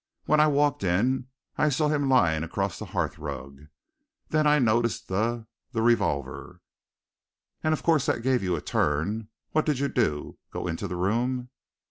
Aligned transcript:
When 0.25 0.39
I 0.39 0.47
walked 0.47 0.83
in 0.83 1.27
I 1.59 1.69
saw 1.69 1.87
him 1.87 2.09
lying 2.09 2.41
across 2.43 2.79
the 2.79 2.85
hearth 2.85 3.19
rug. 3.19 3.67
Then 4.29 4.47
I 4.47 4.57
noticed 4.57 5.09
the 5.09 5.45
the 5.73 5.83
revolver." 5.83 6.61
"And 7.63 7.71
of 7.71 7.83
course 7.83 8.07
that 8.07 8.23
gave 8.23 8.41
you 8.41 8.55
a 8.55 8.61
turn. 8.61 9.27
What 9.51 9.67
did 9.67 9.77
you 9.77 9.89
do? 9.89 10.39
Go 10.51 10.65
into 10.65 10.87
the 10.87 10.95
room?" 10.95 11.49